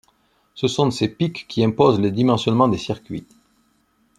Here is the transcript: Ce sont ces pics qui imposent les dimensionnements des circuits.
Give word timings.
Ce 0.55 0.67
sont 0.67 0.89
ces 0.89 1.07
pics 1.09 1.45
qui 1.47 1.63
imposent 1.63 1.99
les 1.99 2.09
dimensionnements 2.09 2.67
des 2.67 2.79
circuits. 2.79 3.27